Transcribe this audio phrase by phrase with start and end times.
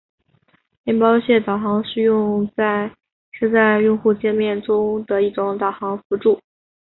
[0.81, 2.07] 面包屑导航是
[3.51, 6.41] 在用户界面中的一种导航辅助。